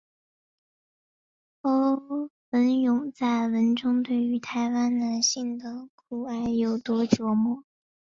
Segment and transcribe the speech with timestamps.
[1.61, 1.69] 侯
[2.49, 7.63] 文咏在文中对于台湾男性的苦衷有多琢磨。